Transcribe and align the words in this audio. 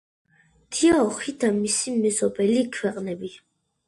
დიაოხი 0.77 1.33
და 1.43 1.51
მისი 1.57 1.93
მეზობელი 1.97 2.57
ქვეყნები 2.79 3.31